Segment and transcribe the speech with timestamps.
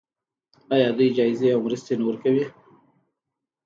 [0.73, 2.45] آیا دوی جایزې او مرستې نه ورکوي؟